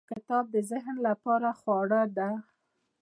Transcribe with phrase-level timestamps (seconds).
[0.11, 2.33] •کتاب د ذهن لپاره خواړه دی.